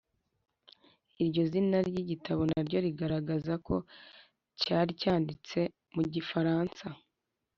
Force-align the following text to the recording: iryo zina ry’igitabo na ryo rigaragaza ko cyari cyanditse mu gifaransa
iryo 1.23 1.43
zina 1.51 1.77
ry’igitabo 1.87 2.41
na 2.51 2.59
ryo 2.67 2.79
rigaragaza 2.85 3.53
ko 3.67 3.75
cyari 4.61 4.91
cyanditse 5.01 5.59
mu 5.93 6.03
gifaransa 6.13 6.85